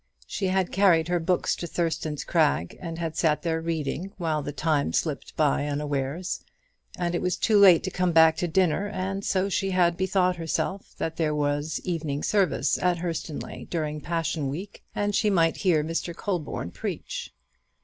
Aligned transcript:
She 0.25 0.47
had 0.47 0.71
carried 0.71 1.09
her 1.09 1.19
books 1.19 1.55
to 1.57 1.67
Thurston's 1.67 2.23
Crag, 2.23 2.75
and 2.81 2.97
had 2.97 3.15
sat 3.15 3.43
there 3.43 3.61
reading, 3.61 4.11
while 4.17 4.41
the 4.41 4.51
time 4.51 4.93
slipped 4.93 5.37
by 5.37 5.67
unawares, 5.67 6.43
and 6.97 7.13
it 7.13 7.21
was 7.21 7.37
too 7.37 7.59
late 7.59 7.83
to 7.83 7.91
come 7.91 8.11
back 8.11 8.35
to 8.37 8.47
dinner; 8.47 8.87
and 8.87 9.23
so 9.23 9.47
she 9.47 9.69
had 9.69 9.97
bethought 9.97 10.37
herself 10.37 10.95
that 10.97 11.17
there 11.17 11.35
was 11.35 11.79
evening 11.83 12.23
service 12.23 12.79
at 12.81 12.97
Hurstonleigh 12.97 13.69
during 13.69 14.01
Passion 14.01 14.49
week, 14.49 14.83
and 14.95 15.13
she 15.13 15.29
might 15.29 15.57
hear 15.57 15.83
Mr. 15.83 16.15
Colborne 16.15 16.71
preach. 16.71 17.31